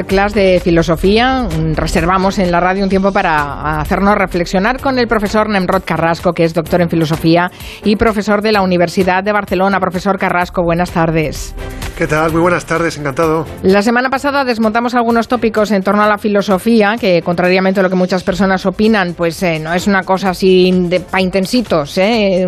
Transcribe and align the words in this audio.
clase 0.00 0.40
de 0.40 0.60
filosofía. 0.60 1.46
Reservamos 1.74 2.38
en 2.38 2.50
la 2.50 2.60
radio 2.60 2.82
un 2.82 2.88
tiempo 2.88 3.12
para 3.12 3.80
hacernos 3.80 4.16
reflexionar 4.16 4.80
con 4.80 4.98
el 4.98 5.06
profesor 5.06 5.50
Nemrod 5.50 5.82
Carrasco, 5.84 6.32
que 6.32 6.44
es 6.44 6.54
doctor 6.54 6.80
en 6.80 6.88
filosofía 6.88 7.50
y 7.84 7.96
profesor 7.96 8.40
de 8.40 8.52
la 8.52 8.62
Universidad 8.62 9.22
de 9.22 9.32
Barcelona. 9.32 9.78
Profesor 9.80 10.18
Carrasco, 10.18 10.62
buenas 10.62 10.90
tardes. 10.90 11.54
¿Qué 11.96 12.06
tal? 12.06 12.32
Muy 12.32 12.40
buenas 12.40 12.64
tardes, 12.64 12.96
encantado. 12.96 13.44
La 13.62 13.82
semana 13.82 14.08
pasada 14.08 14.44
desmontamos 14.44 14.94
algunos 14.94 15.28
tópicos 15.28 15.70
en 15.72 15.82
torno 15.82 16.02
a 16.02 16.08
la 16.08 16.16
filosofía, 16.16 16.96
que 16.98 17.20
contrariamente 17.20 17.80
a 17.80 17.82
lo 17.82 17.90
que 17.90 17.96
muchas 17.96 18.24
personas 18.24 18.64
opinan, 18.64 19.12
pues 19.12 19.42
eh, 19.42 19.58
no 19.58 19.74
es 19.74 19.86
una 19.86 20.02
cosa 20.02 20.30
así 20.30 20.72
de, 20.88 21.00
pa' 21.00 21.20
intensitos. 21.20 21.98
¿eh? 21.98 22.46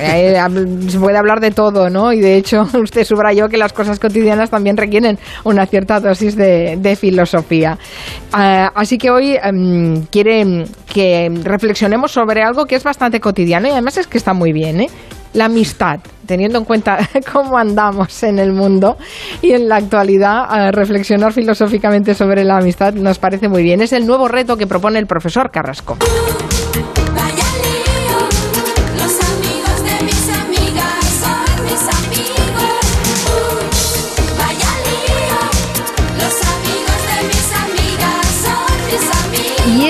Eh, 0.00 0.40
se 0.88 0.98
puede 0.98 1.18
hablar 1.18 1.40
de 1.40 1.50
todo, 1.50 1.90
¿no? 1.90 2.12
Y 2.14 2.20
de 2.20 2.36
hecho, 2.36 2.66
usted 2.82 3.04
subrayó 3.04 3.50
que 3.50 3.58
las 3.58 3.74
cosas 3.74 4.00
cotidianas 4.00 4.48
también 4.48 4.78
requieren 4.78 5.18
una 5.44 5.66
cierta 5.66 6.00
dosis 6.00 6.34
de 6.34 6.85
de 6.85 6.85
filosofía. 6.94 7.78
Ah, 8.32 8.70
así 8.74 8.98
que 8.98 9.10
hoy 9.10 9.36
em, 9.42 10.04
quiere 10.06 10.66
que 10.92 11.28
reflexionemos 11.42 12.12
sobre 12.12 12.42
algo 12.42 12.66
que 12.66 12.76
es 12.76 12.84
bastante 12.84 13.18
cotidiano 13.18 13.66
y 13.66 13.72
además 13.72 13.96
es 13.96 14.06
que 14.06 14.18
está 14.18 14.34
muy 14.34 14.52
bien, 14.52 14.82
¿eh? 14.82 14.88
la 15.36 15.46
amistad, 15.46 16.00
teniendo 16.26 16.58
en 16.58 16.64
cuenta 16.64 16.98
cómo 17.32 17.58
andamos 17.58 18.22
en 18.22 18.38
el 18.38 18.52
mundo 18.52 18.96
y 19.42 19.52
en 19.52 19.68
la 19.68 19.76
actualidad, 19.76 20.72
reflexionar 20.72 21.32
filosóficamente 21.32 22.14
sobre 22.14 22.42
la 22.44 22.58
amistad 22.58 22.94
nos 22.94 23.18
parece 23.18 23.48
muy 23.48 23.62
bien. 23.62 23.82
Es 23.82 23.92
el 23.92 24.06
nuevo 24.06 24.28
reto 24.28 24.56
que 24.56 24.66
propone 24.66 24.98
el 24.98 25.06
profesor 25.06 25.50
Carrasco. 25.50 25.98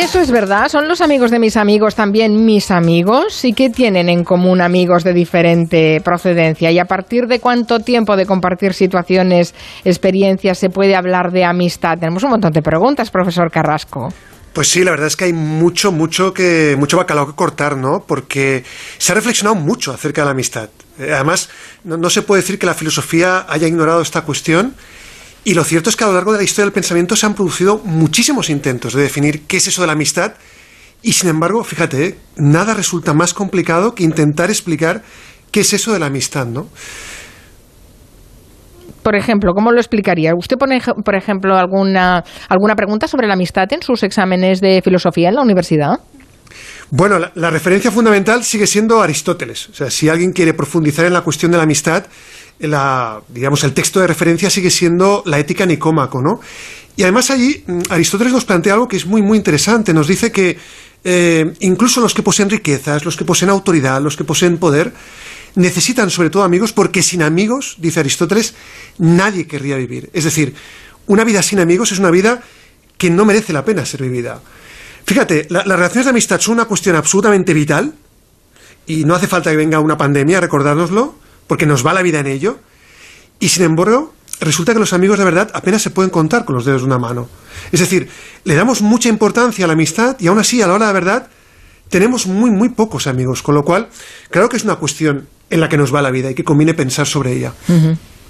Eso 0.06 0.20
es 0.20 0.30
verdad. 0.30 0.68
¿Son 0.68 0.86
los 0.86 1.00
amigos 1.00 1.32
de 1.32 1.40
mis 1.40 1.56
amigos 1.56 1.96
también 1.96 2.44
mis 2.44 2.70
amigos? 2.70 3.44
¿Y 3.44 3.54
qué 3.54 3.70
tienen 3.70 4.08
en 4.08 4.22
común 4.22 4.60
amigos 4.60 5.02
de 5.02 5.12
diferente 5.12 6.00
procedencia? 6.00 6.70
¿Y 6.70 6.78
a 6.78 6.84
partir 6.84 7.26
de 7.26 7.40
cuánto 7.40 7.80
tiempo 7.80 8.14
de 8.14 8.24
compartir 8.24 8.72
situaciones, 8.72 9.52
experiencias 9.84 10.58
se 10.58 10.70
puede 10.70 10.94
hablar 10.94 11.32
de 11.32 11.44
amistad? 11.44 11.98
Tenemos 11.98 12.22
un 12.22 12.30
montón 12.30 12.52
de 12.52 12.62
preguntas, 12.62 13.10
profesor 13.10 13.50
Carrasco. 13.50 14.10
Pues 14.52 14.68
sí, 14.68 14.84
la 14.84 14.92
verdad 14.92 15.08
es 15.08 15.16
que 15.16 15.24
hay 15.24 15.32
mucho, 15.32 15.90
mucho 15.90 16.32
que, 16.32 16.76
mucho 16.78 16.98
bacalao 16.98 17.26
que 17.26 17.34
cortar, 17.34 17.76
¿no? 17.76 18.04
Porque 18.06 18.62
se 18.98 19.10
ha 19.10 19.16
reflexionado 19.16 19.56
mucho 19.56 19.92
acerca 19.92 20.20
de 20.20 20.26
la 20.26 20.30
amistad. 20.30 20.68
Eh, 21.00 21.10
además, 21.12 21.50
no 21.82 22.08
se 22.10 22.22
puede 22.22 22.42
decir 22.42 22.60
que 22.60 22.66
la 22.66 22.74
filosofía 22.74 23.44
haya 23.48 23.66
ignorado 23.66 24.02
esta 24.02 24.22
cuestión 24.22 24.76
y 25.46 25.54
lo 25.54 25.62
cierto 25.62 25.90
es 25.90 25.94
que 25.94 26.02
a 26.02 26.08
lo 26.08 26.14
largo 26.14 26.32
de 26.32 26.38
la 26.38 26.42
historia 26.42 26.64
del 26.64 26.72
pensamiento 26.72 27.14
se 27.14 27.24
han 27.24 27.34
producido 27.34 27.78
muchísimos 27.84 28.50
intentos 28.50 28.94
de 28.94 29.02
definir 29.02 29.42
qué 29.46 29.58
es 29.58 29.68
eso 29.68 29.80
de 29.80 29.86
la 29.86 29.92
amistad. 29.92 30.32
Y 31.02 31.12
sin 31.12 31.30
embargo, 31.30 31.62
fíjate, 31.62 32.04
¿eh? 32.04 32.18
nada 32.34 32.74
resulta 32.74 33.14
más 33.14 33.32
complicado 33.32 33.94
que 33.94 34.02
intentar 34.02 34.50
explicar 34.50 35.04
qué 35.52 35.60
es 35.60 35.72
eso 35.72 35.92
de 35.92 36.00
la 36.00 36.06
amistad, 36.06 36.46
¿no? 36.46 36.66
Por 39.04 39.14
ejemplo, 39.14 39.52
¿cómo 39.54 39.70
lo 39.70 39.78
explicaría? 39.78 40.32
¿Usted 40.36 40.56
pone, 40.56 40.82
por 41.04 41.14
ejemplo, 41.14 41.56
alguna, 41.56 42.24
alguna 42.48 42.74
pregunta 42.74 43.06
sobre 43.06 43.28
la 43.28 43.34
amistad 43.34 43.72
en 43.72 43.82
sus 43.82 44.02
exámenes 44.02 44.60
de 44.60 44.82
filosofía 44.82 45.28
en 45.28 45.36
la 45.36 45.42
universidad? 45.42 46.00
Bueno, 46.90 47.18
la, 47.34 47.50
referencia 47.50 47.90
fundamental 47.90 48.44
sigue 48.44 48.66
siendo 48.66 49.00
Aristóteles. 49.00 49.68
O 49.68 49.74
sea, 49.74 49.90
si 49.90 50.08
alguien 50.08 50.32
quiere 50.32 50.54
profundizar 50.54 51.04
en 51.04 51.12
la 51.12 51.22
cuestión 51.22 51.50
de 51.50 51.58
la 51.58 51.64
amistad, 51.64 52.06
la, 52.60 53.20
digamos, 53.28 53.64
el 53.64 53.72
texto 53.72 54.00
de 54.00 54.06
referencia 54.06 54.50
sigue 54.50 54.70
siendo 54.70 55.22
la 55.26 55.38
ética 55.38 55.66
nicómaco, 55.66 56.22
¿no? 56.22 56.40
Y 56.96 57.02
además 57.02 57.30
allí 57.30 57.62
mm, 57.66 57.80
Aristóteles 57.90 58.32
nos 58.32 58.44
plantea 58.44 58.74
algo 58.74 58.88
que 58.88 58.96
es 58.96 59.06
muy, 59.06 59.22
muy 59.22 59.36
interesante. 59.36 59.92
Nos 59.92 60.08
dice 60.08 60.32
que 60.32 60.56
eh, 61.04 61.52
incluso 61.60 62.00
los 62.00 62.14
que 62.14 62.22
poseen 62.22 62.50
riquezas, 62.50 63.04
los 63.04 63.16
que 63.16 63.24
poseen 63.24 63.50
autoridad, 63.50 64.00
los 64.00 64.16
que 64.16 64.24
poseen 64.24 64.58
poder, 64.58 64.92
necesitan 65.54 66.10
sobre 66.10 66.30
todo 66.30 66.42
amigos 66.42 66.72
porque 66.72 67.02
sin 67.02 67.22
amigos, 67.22 67.76
dice 67.78 68.00
Aristóteles, 68.00 68.54
nadie 68.98 69.46
querría 69.46 69.76
vivir. 69.76 70.10
Es 70.12 70.24
decir, 70.24 70.54
una 71.06 71.24
vida 71.24 71.42
sin 71.42 71.60
amigos 71.60 71.92
es 71.92 71.98
una 71.98 72.10
vida 72.10 72.42
que 72.98 73.10
no 73.10 73.24
merece 73.24 73.52
la 73.52 73.64
pena 73.64 73.84
ser 73.84 74.02
vivida. 74.02 74.40
Fíjate, 75.04 75.46
las 75.50 75.64
relaciones 75.64 76.06
de 76.06 76.10
amistad 76.10 76.40
son 76.40 76.54
una 76.54 76.64
cuestión 76.64 76.96
absolutamente 76.96 77.54
vital 77.54 77.94
y 78.86 79.04
no 79.04 79.14
hace 79.14 79.28
falta 79.28 79.50
que 79.50 79.56
venga 79.56 79.78
una 79.78 79.96
pandemia 79.96 80.40
recordárnoslo 80.40 81.25
porque 81.46 81.66
nos 81.66 81.86
va 81.86 81.94
la 81.94 82.02
vida 82.02 82.20
en 82.20 82.26
ello. 82.26 82.58
Y 83.38 83.48
sin 83.48 83.64
embargo, 83.64 84.14
resulta 84.40 84.72
que 84.72 84.80
los 84.80 84.92
amigos 84.92 85.18
de 85.18 85.24
verdad 85.24 85.50
apenas 85.54 85.82
se 85.82 85.90
pueden 85.90 86.10
contar 86.10 86.44
con 86.44 86.54
los 86.54 86.64
dedos 86.64 86.82
de 86.82 86.86
una 86.86 86.98
mano. 86.98 87.28
Es 87.72 87.80
decir, 87.80 88.08
le 88.44 88.54
damos 88.54 88.82
mucha 88.82 89.08
importancia 89.08 89.64
a 89.64 89.68
la 89.68 89.74
amistad 89.74 90.16
y 90.20 90.26
aún 90.26 90.38
así, 90.38 90.62
a 90.62 90.66
la 90.66 90.74
hora 90.74 90.86
de 90.88 90.92
verdad, 90.92 91.28
tenemos 91.88 92.26
muy, 92.26 92.50
muy 92.50 92.70
pocos 92.70 93.06
amigos. 93.06 93.42
Con 93.42 93.54
lo 93.54 93.64
cual, 93.64 93.88
claro 94.30 94.48
que 94.48 94.56
es 94.56 94.64
una 94.64 94.76
cuestión 94.76 95.28
en 95.50 95.60
la 95.60 95.68
que 95.68 95.76
nos 95.76 95.94
va 95.94 96.02
la 96.02 96.10
vida 96.10 96.30
y 96.30 96.34
que 96.34 96.44
conviene 96.44 96.74
pensar 96.74 97.06
sobre 97.06 97.32
ella. 97.32 97.52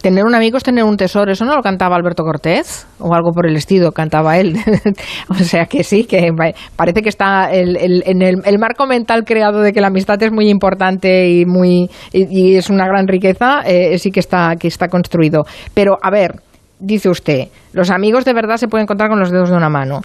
Tener 0.02 0.24
un 0.24 0.34
amigo 0.34 0.56
es 0.56 0.62
tener 0.62 0.84
un 0.84 0.96
tesoro, 0.96 1.32
¿eso 1.32 1.44
no 1.44 1.56
lo 1.56 1.62
cantaba 1.62 1.96
Alberto 1.96 2.22
Cortés? 2.22 2.86
O 2.98 3.14
algo 3.14 3.32
por 3.32 3.46
el 3.46 3.56
estilo, 3.56 3.92
cantaba 3.92 4.38
él. 4.38 4.56
o 5.28 5.34
sea 5.34 5.66
que 5.66 5.82
sí, 5.82 6.04
que 6.04 6.30
parece 6.76 7.02
que 7.02 7.08
está 7.08 7.50
el, 7.50 7.76
en 7.76 8.22
el, 8.22 8.58
marco 8.58 8.86
mental 8.86 9.24
creado 9.24 9.60
de 9.60 9.72
que 9.72 9.80
la 9.80 9.88
amistad 9.88 10.22
es 10.22 10.30
muy 10.30 10.48
importante 10.48 11.28
y, 11.28 11.44
muy, 11.44 11.90
y, 12.12 12.56
es 12.56 12.70
una 12.70 12.86
gran 12.86 13.08
riqueza, 13.08 13.62
eh, 13.66 13.98
sí 13.98 14.10
que 14.10 14.20
está, 14.20 14.54
que 14.56 14.68
está 14.68 14.88
construido. 14.88 15.44
Pero, 15.74 15.96
a 16.00 16.10
ver, 16.10 16.40
dice 16.78 17.08
usted, 17.08 17.48
los 17.72 17.90
amigos 17.90 18.24
de 18.24 18.34
verdad 18.34 18.58
se 18.58 18.68
pueden 18.68 18.84
encontrar 18.84 19.08
con 19.08 19.18
los 19.18 19.30
dedos 19.30 19.50
de 19.50 19.56
una 19.56 19.68
mano. 19.68 20.02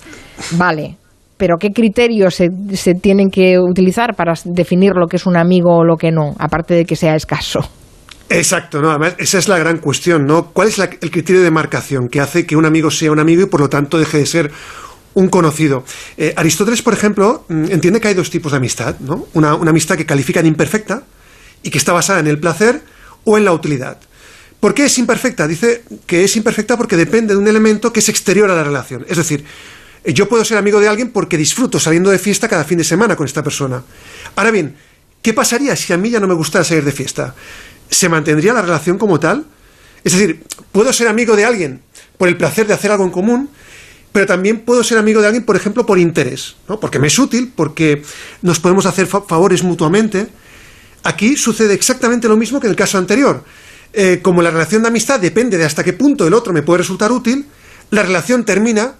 Vale, 0.53 0.95
pero 1.37 1.57
¿qué 1.57 1.71
criterios 1.71 2.35
se, 2.35 2.49
se, 2.73 2.95
tienen 2.95 3.29
que 3.29 3.59
utilizar 3.59 4.15
para 4.15 4.33
definir 4.45 4.93
lo 4.95 5.07
que 5.07 5.17
es 5.17 5.25
un 5.25 5.37
amigo 5.37 5.75
o 5.77 5.83
lo 5.83 5.97
que 5.97 6.11
no, 6.11 6.33
aparte 6.39 6.73
de 6.73 6.85
que 6.85 6.95
sea 6.95 7.15
escaso? 7.15 7.61
Exacto, 8.31 8.81
¿no? 8.81 8.89
Además, 8.91 9.15
esa 9.17 9.39
es 9.39 9.49
la 9.49 9.57
gran 9.59 9.79
cuestión, 9.79 10.25
¿no? 10.25 10.51
¿Cuál 10.51 10.69
es 10.69 10.79
el 10.79 11.11
criterio 11.11 11.41
de 11.41 11.51
marcación 11.51 12.07
que 12.07 12.21
hace 12.21 12.45
que 12.45 12.55
un 12.55 12.65
amigo 12.65 12.89
sea 12.89 13.11
un 13.11 13.19
amigo 13.19 13.41
y 13.41 13.45
por 13.45 13.59
lo 13.59 13.69
tanto 13.69 13.99
deje 13.99 14.19
de 14.19 14.25
ser 14.25 14.51
un 15.13 15.27
conocido? 15.27 15.83
Eh, 16.15 16.33
Aristóteles, 16.37 16.81
por 16.81 16.93
ejemplo, 16.93 17.43
mm, 17.49 17.65
entiende 17.71 17.99
que 17.99 18.07
hay 18.07 18.13
dos 18.13 18.29
tipos 18.29 18.53
de 18.53 18.59
amistad, 18.59 18.95
¿no? 19.01 19.27
Una, 19.33 19.51
amistad 19.51 19.97
que 19.97 20.05
califican 20.05 20.45
imperfecta 20.45 21.03
y 21.61 21.69
que 21.69 21.77
está 21.77 21.91
basada 21.91 22.21
en 22.21 22.27
el 22.27 22.39
placer 22.39 22.81
o 23.25 23.37
en 23.37 23.43
la 23.43 23.51
utilidad. 23.51 23.99
¿Por 24.61 24.73
qué 24.73 24.85
es 24.85 24.97
imperfecta? 24.97 25.45
Dice 25.45 25.83
que 26.05 26.23
es 26.23 26.33
imperfecta 26.37 26.77
porque 26.77 26.95
depende 26.95 27.33
de 27.33 27.37
un 27.37 27.49
elemento 27.49 27.91
que 27.91 27.99
es 27.99 28.07
exterior 28.07 28.49
a 28.49 28.55
la 28.55 28.63
relación. 28.63 29.05
Es 29.09 29.17
decir, 29.17 29.43
eh, 30.05 30.13
yo 30.13 30.29
puedo 30.29 30.45
ser 30.45 30.57
amigo 30.57 30.79
de 30.79 30.87
alguien 30.87 31.09
porque 31.09 31.37
disfruto 31.37 31.81
saliendo 31.81 32.09
de 32.09 32.17
fiesta 32.17 32.47
cada 32.47 32.63
fin 32.63 32.77
de 32.77 32.85
semana 32.85 33.17
con 33.17 33.25
esta 33.25 33.43
persona. 33.43 33.83
Ahora 34.37 34.51
bien, 34.51 34.77
¿qué 35.21 35.33
pasaría 35.33 35.75
si 35.75 35.91
a 35.91 35.97
mí 35.97 36.09
ya 36.09 36.21
no 36.21 36.27
me 36.27 36.33
gustara 36.33 36.63
salir 36.63 36.85
de 36.85 36.93
fiesta? 36.93 37.35
¿Se 37.91 38.09
mantendría 38.09 38.53
la 38.53 38.61
relación 38.61 38.97
como 38.97 39.19
tal? 39.19 39.45
Es 40.03 40.13
decir, 40.13 40.43
puedo 40.71 40.91
ser 40.91 41.07
amigo 41.07 41.35
de 41.35 41.45
alguien 41.45 41.81
por 42.17 42.27
el 42.27 42.37
placer 42.37 42.65
de 42.65 42.73
hacer 42.73 42.91
algo 42.91 43.03
en 43.03 43.11
común, 43.11 43.49
pero 44.11 44.25
también 44.25 44.61
puedo 44.61 44.83
ser 44.83 44.97
amigo 44.97 45.21
de 45.21 45.27
alguien, 45.27 45.45
por 45.45 45.55
ejemplo, 45.55 45.85
por 45.85 45.99
interés, 45.99 46.55
¿no? 46.67 46.79
porque 46.79 46.99
me 46.99 47.07
es 47.07 47.19
útil, 47.19 47.51
porque 47.55 48.01
nos 48.41 48.59
podemos 48.59 48.85
hacer 48.85 49.07
favores 49.07 49.63
mutuamente. 49.63 50.27
Aquí 51.03 51.35
sucede 51.35 51.73
exactamente 51.73 52.27
lo 52.27 52.37
mismo 52.37 52.59
que 52.59 52.67
en 52.67 52.71
el 52.71 52.77
caso 52.77 52.97
anterior. 52.97 53.43
Eh, 53.93 54.19
como 54.21 54.41
la 54.41 54.51
relación 54.51 54.81
de 54.81 54.87
amistad 54.87 55.19
depende 55.19 55.57
de 55.57 55.65
hasta 55.65 55.83
qué 55.83 55.93
punto 55.93 56.25
el 56.25 56.33
otro 56.33 56.53
me 56.53 56.61
puede 56.61 56.79
resultar 56.79 57.11
útil, 57.11 57.45
la 57.89 58.03
relación 58.03 58.45
termina 58.45 58.95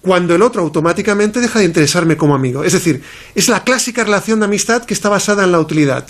cuando 0.00 0.34
el 0.34 0.42
otro 0.42 0.62
automáticamente 0.62 1.40
deja 1.40 1.60
de 1.60 1.64
interesarme 1.64 2.16
como 2.16 2.34
amigo. 2.34 2.64
Es 2.64 2.72
decir, 2.72 3.02
es 3.34 3.48
la 3.48 3.62
clásica 3.62 4.02
relación 4.02 4.40
de 4.40 4.46
amistad 4.46 4.84
que 4.84 4.94
está 4.94 5.08
basada 5.08 5.44
en 5.44 5.52
la 5.52 5.60
utilidad. 5.60 6.06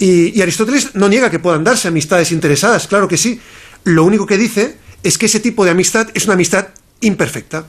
Y, 0.00 0.40
Aristóteles 0.40 0.94
no 0.94 1.10
niega 1.10 1.30
que 1.30 1.38
puedan 1.38 1.62
darse 1.62 1.88
amistades 1.88 2.32
interesadas, 2.32 2.88
claro 2.88 3.06
que 3.06 3.18
sí. 3.18 3.38
Lo 3.84 4.04
único 4.04 4.24
que 4.24 4.38
dice 4.38 4.78
es 5.02 5.18
que 5.18 5.26
ese 5.26 5.40
tipo 5.40 5.62
de 5.62 5.72
amistad 5.72 6.08
es 6.14 6.24
una 6.24 6.34
amistad 6.34 6.68
imperfecta. 7.00 7.66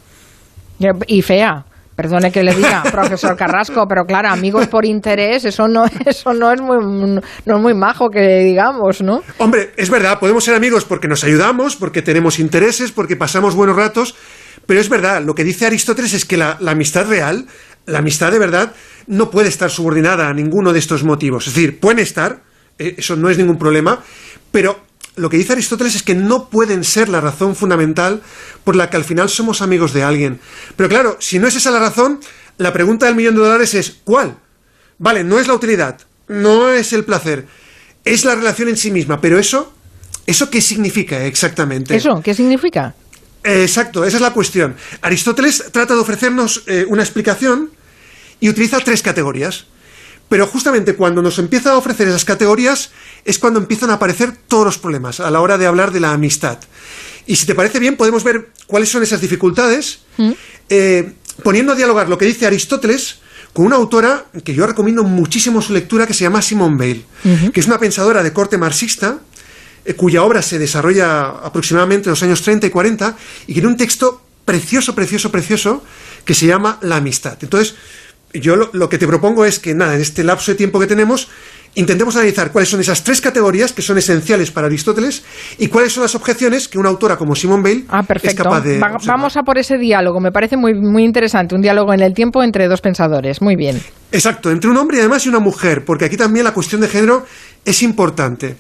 Y 1.08 1.22
fea. 1.22 1.66
Perdone 1.94 2.32
que 2.32 2.42
le 2.42 2.56
diga, 2.56 2.84
profesor 2.92 3.36
Carrasco, 3.36 3.86
pero 3.86 4.06
claro, 4.06 4.30
amigos 4.30 4.68
por 4.68 4.86
interés, 4.86 5.44
eso 5.44 5.68
no, 5.68 5.84
eso 6.06 6.34
no 6.34 6.54
es 6.54 6.62
muy, 6.62 6.78
no 7.46 7.56
es 7.58 7.62
muy 7.62 7.74
majo 7.74 8.10
que 8.10 8.40
digamos, 8.46 9.02
¿no? 9.02 9.22
Hombre, 9.38 9.74
es 9.76 9.90
verdad, 9.90 10.18
podemos 10.18 10.46
ser 10.46 10.56
amigos 10.56 10.86
porque 10.86 11.10
nos 11.10 11.26
ayudamos, 11.26 11.76
porque 11.76 12.02
tenemos 12.02 12.40
intereses, 12.40 12.94
porque 12.94 13.18
pasamos 13.18 13.56
buenos 13.56 13.76
ratos, 13.76 14.16
pero 14.66 14.80
es 14.80 14.88
verdad, 14.88 15.22
lo 15.22 15.36
que 15.36 15.44
dice 15.44 15.66
Aristóteles 15.66 16.14
es 16.14 16.24
que 16.24 16.38
la 16.38 16.58
amistad 16.66 17.08
real, 17.08 17.46
la 17.86 18.00
amistad 18.00 18.32
de 18.32 18.40
verdad, 18.40 18.74
no 19.08 19.32
puede 19.32 19.50
estar 19.50 19.70
subordinada 19.70 20.28
a 20.28 20.34
ninguno 20.34 20.74
de 20.74 20.80
estos 20.80 21.04
motivos. 21.04 21.48
Es 21.48 21.56
decir, 21.56 21.80
pueden 21.80 22.00
estar, 22.00 22.44
eh, 22.78 22.96
eso 22.98 23.16
no 23.16 23.30
es 23.30 23.38
ningún 23.38 23.58
problema, 23.58 24.04
pero 24.52 24.80
lo 25.16 25.30
que 25.30 25.38
dice 25.38 25.54
Aristóteles 25.54 25.96
es 25.96 26.04
que 26.04 26.16
no 26.16 26.50
pueden 26.50 26.84
ser 26.84 27.10
la 27.10 27.22
razón 27.22 27.56
fundamental 27.56 28.22
por 28.64 28.76
la 28.76 28.90
que 28.90 28.98
al 28.98 29.04
final 29.04 29.30
somos 29.30 29.62
amigos 29.62 29.94
de 29.94 30.04
alguien. 30.04 30.40
Pero 30.76 30.90
claro, 30.90 31.18
si 31.20 31.40
no 31.40 31.48
es 31.48 31.56
esa 31.56 31.72
la 31.72 31.80
razón, 31.80 32.20
la 32.58 32.72
pregunta 32.72 33.06
del 33.06 33.16
millón 33.16 33.36
de 33.36 33.42
dólares 33.42 33.74
es 33.74 33.98
¿cuál? 34.04 34.38
Vale, 34.98 35.24
no 35.24 35.40
es 35.40 35.48
la 35.48 35.56
utilidad, 35.56 36.00
no 36.28 36.70
es 36.70 36.94
el 36.94 37.04
placer, 37.04 37.48
es 38.06 38.24
la 38.24 38.36
relación 38.36 38.70
en 38.70 38.78
sí 38.78 38.92
misma, 38.92 39.20
pero 39.20 39.38
eso, 39.40 39.74
¿eso 40.26 40.50
qué 40.50 40.62
significa 40.62 41.26
exactamente? 41.26 41.96
¿Eso 41.96 42.22
qué 42.24 42.34
significa? 42.34 42.96
Exacto, 43.44 44.04
esa 44.04 44.18
es 44.18 44.22
la 44.22 44.34
cuestión. 44.34 44.76
Aristóteles 45.02 45.66
trata 45.72 45.94
de 45.94 46.00
ofrecernos 46.00 46.64
eh, 46.68 46.86
una 46.88 47.02
explicación 47.02 47.72
y 48.40 48.50
utiliza 48.50 48.80
tres 48.80 49.02
categorías. 49.02 49.66
Pero 50.30 50.48
justamente 50.48 50.96
cuando 50.96 51.22
nos 51.22 51.40
empieza 51.40 51.72
a 51.72 51.78
ofrecer 51.78 52.08
esas 52.08 52.24
categorías 52.24 52.92
es 53.26 53.38
cuando 53.38 53.60
empiezan 53.60 53.90
a 53.90 53.96
aparecer 53.96 54.32
todos 54.48 54.64
los 54.64 54.78
problemas 54.78 55.20
a 55.20 55.30
la 55.30 55.42
hora 55.42 55.58
de 55.58 55.66
hablar 55.66 55.92
de 55.92 56.00
la 56.00 56.14
amistad. 56.14 56.58
Y 57.28 57.36
si 57.36 57.46
te 57.46 57.54
parece 57.54 57.80
bien, 57.80 57.98
podemos 57.98 58.24
ver 58.24 58.50
cuáles 58.66 58.90
son 58.90 59.04
esas 59.04 59.20
dificultades, 59.20 60.00
mm. 60.18 60.32
eh, 60.70 61.14
poniendo 61.44 61.74
a 61.74 61.76
dialogar 61.76 62.08
lo 62.08 62.18
que 62.18 62.26
dice 62.26 62.46
Aristóteles 62.46 63.20
con 63.54 63.66
una 63.66 63.76
autora 63.76 64.26
que 64.44 64.54
yo 64.54 64.66
recomiendo 64.66 65.04
muchísimo 65.04 65.62
su 65.62 65.74
lectura, 65.74 66.08
que 66.08 66.14
se 66.14 66.24
llama 66.24 66.42
Simone 66.42 66.78
Bale, 66.78 67.52
que 67.52 67.60
es 67.60 67.68
una 67.68 67.78
pensadora 67.78 68.24
de 68.24 68.32
corte 68.32 68.58
marxista, 68.58 69.20
cuya 69.98 70.24
obra 70.24 70.42
se 70.42 70.60
desarrolla 70.60 71.30
aproximadamente 71.30 72.10
en 72.10 72.12
los 72.12 72.24
años 72.24 72.42
30 72.42 72.68
y 72.68 72.70
40, 72.70 73.18
y 73.44 73.48
que 73.48 73.54
tiene 73.54 73.68
un 73.68 73.78
texto 73.78 74.22
precioso, 74.46 74.96
precioso, 74.96 75.32
precioso, 75.32 75.84
que 76.26 76.34
se 76.34 76.48
llama 76.48 76.78
La 76.82 76.98
amistad. 76.98 77.38
Entonces, 77.42 77.76
yo 78.34 78.56
lo, 78.56 78.90
que 78.90 78.98
te 78.98 79.08
propongo 79.08 79.46
es 79.46 79.60
que, 79.60 79.74
nada, 79.74 79.96
en 79.96 80.02
este 80.02 80.24
lapso 80.24 80.52
de 80.52 80.58
tiempo 80.58 80.80
que 80.80 80.88
tenemos, 80.88 81.28
intentemos 81.76 82.16
analizar 82.16 82.52
cuáles 82.52 82.70
son 82.70 82.80
esas 82.80 83.04
tres 83.04 83.22
categorías 83.22 83.74
que 83.74 83.82
son 83.82 83.98
esenciales 83.98 84.52
para 84.52 84.68
Aristóteles 84.68 85.24
y 85.58 85.68
cuáles 85.68 85.94
son 85.94 86.04
las 86.04 86.16
objeciones 86.16 86.68
que 86.68 86.78
una 86.78 86.90
autora 86.90 87.18
como 87.18 87.36
Simone 87.36 87.64
Bale 87.64 87.86
ah, 87.90 88.06
es 88.22 88.36
capaz 88.36 88.62
de. 88.62 88.80
vamos 88.80 89.38
a 89.38 89.44
por 89.44 89.58
ese 89.58 89.78
diálogo, 89.78 90.20
me 90.20 90.32
parece 90.32 90.58
muy, 90.58 90.74
muy 90.74 91.04
interesante, 91.04 91.56
un 91.56 91.62
diálogo 91.62 91.94
en 91.94 92.02
el 92.02 92.14
tiempo 92.14 92.44
entre 92.44 92.68
dos 92.68 92.82
pensadores. 92.82 93.42
Muy 93.42 93.56
bien. 93.56 93.82
Exacto, 94.12 94.52
entre 94.52 94.70
un 94.70 94.78
hombre 94.78 94.98
y 94.98 95.00
además 95.00 95.26
y 95.26 95.30
una 95.30 95.40
mujer, 95.40 95.86
porque 95.86 96.06
aquí 96.06 96.18
también 96.18 96.44
la 96.44 96.54
cuestión 96.54 96.82
de 96.82 96.88
género 96.88 97.26
es 97.64 97.82
importante. 97.84 98.58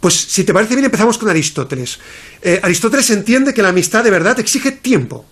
Pues 0.00 0.14
si 0.14 0.44
te 0.44 0.54
parece 0.54 0.74
bien, 0.74 0.86
empezamos 0.86 1.18
con 1.18 1.28
Aristóteles. 1.28 1.98
Eh, 2.40 2.58
Aristóteles 2.62 3.10
entiende 3.10 3.52
que 3.52 3.62
la 3.62 3.68
amistad 3.68 4.02
de 4.02 4.10
verdad 4.10 4.40
exige 4.40 4.72
tiempo. 4.72 5.26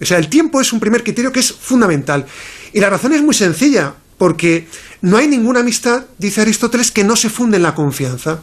O 0.00 0.06
sea, 0.06 0.18
el 0.18 0.28
tiempo 0.28 0.60
es 0.60 0.72
un 0.72 0.80
primer 0.80 1.02
criterio 1.02 1.30
que 1.30 1.40
es 1.40 1.52
fundamental. 1.52 2.24
Y 2.72 2.80
la 2.80 2.88
razón 2.88 3.12
es 3.12 3.20
muy 3.20 3.34
sencilla, 3.34 3.94
porque 4.16 4.66
no 5.02 5.18
hay 5.18 5.28
ninguna 5.28 5.60
amistad, 5.60 6.06
dice 6.18 6.40
Aristóteles, 6.40 6.90
que 6.90 7.04
no 7.04 7.16
se 7.16 7.28
funde 7.28 7.58
en 7.58 7.62
la 7.62 7.74
confianza. 7.74 8.40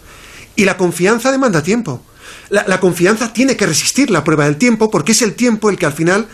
Y 0.55 0.65
la 0.65 0.77
confianza 0.77 1.31
demanda 1.31 1.63
tiempo. 1.63 2.03
La, 2.49 2.79
confianza 2.79 3.33
tiene 3.33 3.57
que 3.57 3.65
resistir 3.65 4.09
la 4.09 4.23
prueba 4.23 4.45
del 4.45 4.57
tiempo, 4.57 4.91
porque 4.91 5.11
es 5.11 5.21
el 5.21 5.33
tiempo 5.33 5.69
el 5.69 5.77
que 5.77 5.85
al 5.85 5.93
final 5.93 6.27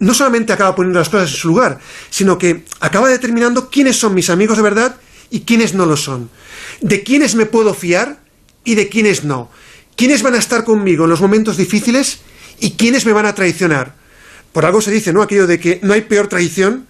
no 0.00 0.12
solamente 0.12 0.52
acaba 0.52 0.74
poniendo 0.74 0.98
las 0.98 1.08
cosas 1.08 1.30
en 1.30 1.36
su 1.36 1.48
lugar, 1.48 1.78
sino 2.10 2.36
que 2.36 2.64
acaba 2.80 3.08
determinando 3.08 3.70
quiénes 3.70 3.96
son 3.96 4.14
mis 4.14 4.28
amigos 4.28 4.56
de 4.56 4.62
verdad 4.62 4.96
y 5.30 5.40
quiénes 5.40 5.74
no 5.74 5.86
lo 5.86 5.96
son. 5.96 6.30
De 6.80 7.02
quiénes 7.02 7.34
me 7.34 7.46
puedo 7.46 7.72
fiar 7.72 8.18
y 8.66 8.74
de 8.74 8.90
quiénes 8.90 9.24
no. 9.24 9.48
Quiénes 9.96 10.22
van 10.22 10.34
a 10.34 10.38
estar 10.38 10.64
conmigo 10.64 11.04
en 11.04 11.10
los 11.10 11.22
momentos 11.22 11.56
difíciles 11.56 12.18
y 12.60 12.72
quiénes 12.72 13.06
me 13.06 13.12
van 13.12 13.24
a 13.24 13.34
traicionar. 13.34 13.94
Por 14.52 14.66
algo 14.66 14.82
se 14.82 14.90
dice, 14.90 15.12
¿no? 15.12 15.22
Aquello 15.22 15.46
de 15.46 15.58
que 15.58 15.80
no 15.82 15.94
hay 15.94 16.02
peor 16.02 16.28
traición 16.28 16.86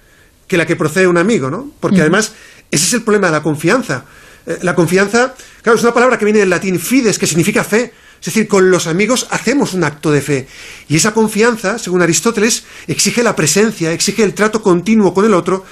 que 0.49 0.57
la 0.57 0.67
que 0.67 0.75
procede 0.75 1.03
de 1.03 1.09
un 1.09 1.19
amigo, 1.19 1.51
¿no? 1.51 1.71
Porque 1.79 2.01
además 2.01 2.33
ese 2.71 2.87
es 2.87 2.93
el 2.95 3.03
problema 3.03 3.29
de 3.29 3.35
la 3.35 3.43
confianza. 3.43 4.05
Eh, 4.47 4.59
la 4.63 4.75
confianza, 4.75 5.35
claro, 5.63 5.77
es 5.77 5.85
una 5.85 5.95
palabra 5.95 6.19
que 6.19 6.25
viene 6.25 6.41
del 6.41 6.51
latín 6.51 6.81
fides, 6.81 7.19
que 7.19 7.27
significa 7.27 7.63
fe. 7.63 7.93
Es 8.19 8.27
decir, 8.27 8.49
con 8.49 8.71
los 8.71 8.87
amigos 8.87 9.27
hacemos 9.31 9.75
un 9.75 9.85
acto 9.85 10.11
de 10.11 10.23
fe. 10.23 10.49
Y 10.89 10.97
esa 10.97 11.13
confianza, 11.13 11.79
según 11.79 12.03
Aristóteles, 12.03 12.65
exige 12.87 13.23
la 13.23 13.37
presencia, 13.37 13.93
exige 13.93 14.23
el 14.25 14.35
trato 14.35 14.63
continuo 14.63 15.13
con 15.13 15.27
el 15.27 15.35
otro 15.35 15.65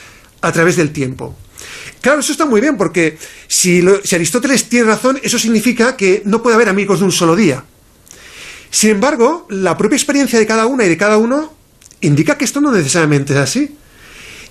a 0.43 0.53
través 0.53 0.77
del 0.77 0.93
tiempo. 0.93 1.35
Claro, 2.05 2.21
eso 2.21 2.33
está 2.33 2.45
muy 2.45 2.61
bien, 2.61 2.77
porque 2.77 3.17
si, 3.49 3.83
Aristóteles 4.13 4.69
tiene 4.69 4.85
razón, 4.85 5.19
eso 5.23 5.39
significa 5.39 5.97
que 5.97 6.21
no 6.27 6.43
puede 6.43 6.55
haber 6.55 6.69
amigos 6.69 6.99
de 6.99 7.07
un 7.07 7.13
solo 7.13 7.35
día. 7.35 7.65
Sin 8.71 8.91
embargo, 8.91 9.47
la 9.49 9.75
propia 9.79 9.97
experiencia 9.97 10.39
de 10.39 10.47
cada 10.47 10.67
una 10.67 10.85
y 10.85 10.91
de 10.91 10.99
cada 10.99 11.17
uno 11.17 11.55
indica 12.03 12.37
que 12.37 12.45
esto 12.45 12.61
no 12.61 12.73
necesariamente 12.73 13.33
es 13.33 13.39
así. 13.39 13.75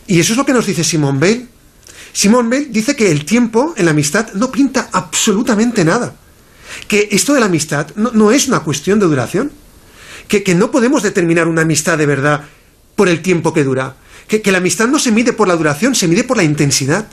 Y 0.07 0.19
eso 0.19 0.33
es 0.33 0.37
lo 0.37 0.47
que 0.47 0.51
nos 0.51 0.65
dice 0.65 0.83
Simón 0.83 1.19
Bale. 1.19 1.45
Simón 2.11 2.49
Bale 2.49 2.69
dice 2.71 2.95
que 2.95 3.11
el 3.11 3.23
tiempo 3.23 3.75
en 3.77 3.85
la 3.85 3.91
amistad 3.91 4.33
no 4.33 4.51
pinta 4.51 4.89
absolutamente 4.91 5.85
nada. 5.85 6.15
Que 6.87 7.09
esto 7.11 7.35
de 7.35 7.39
la 7.39 7.45
amistad 7.45 7.85
no, 7.95 8.31
es 8.31 8.47
una 8.47 8.61
cuestión 8.61 8.97
de 8.99 9.05
duración. 9.05 9.51
Que, 10.27 10.55
no 10.55 10.71
podemos 10.71 11.03
determinar 11.03 11.47
una 11.47 11.61
amistad 11.61 11.99
de 11.99 12.07
verdad 12.07 12.45
por 12.95 13.09
el 13.09 13.21
tiempo 13.21 13.53
que 13.53 13.63
dura. 13.63 13.95
Que 14.27 14.51
la 14.51 14.57
amistad 14.57 14.87
no 14.87 14.97
se 14.97 15.11
mide 15.11 15.33
por 15.33 15.47
la 15.47 15.55
duración, 15.55 15.93
se 15.93 16.07
mide 16.07 16.23
por 16.23 16.37
la 16.37 16.43
intensidad 16.43 17.05